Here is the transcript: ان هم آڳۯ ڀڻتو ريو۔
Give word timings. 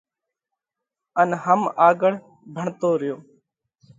ان 1.21 1.29
هم 1.43 1.61
آڳۯ 1.87 2.15
ڀڻتو 2.55 2.89
ريو۔ 3.01 3.17